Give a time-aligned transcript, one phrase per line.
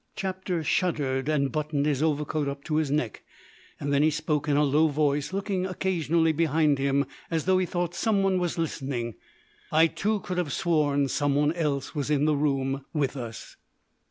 [0.15, 3.21] Chapter shuddered, and buttoned his overcoat up to his neck.
[3.79, 7.93] Then he spoke in a low voice, looking occasionally behind him as though he thought
[7.93, 9.13] someone was listening.
[9.71, 13.57] I too could have sworn someone else was in the room with us.